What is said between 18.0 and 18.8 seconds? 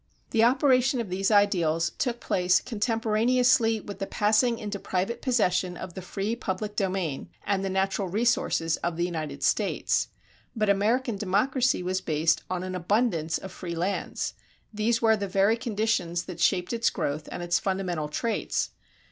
traits.